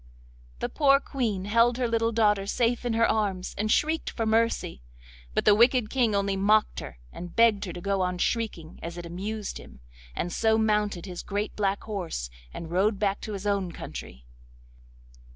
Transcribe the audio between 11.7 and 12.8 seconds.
horse, and